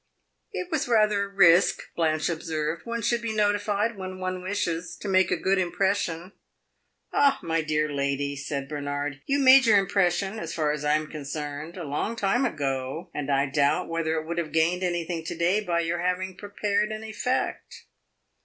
[0.51, 2.87] "It was rather a risk," Blanche observed.
[2.87, 6.31] "One should be notified, when one wishes to make a good impression."
[7.13, 11.05] "Ah, my dear lady," said Bernard, "you made your impression as far as I am
[11.05, 15.35] concerned a long time ago, and I doubt whether it would have gained anything to
[15.37, 17.85] day by your having prepared an effect."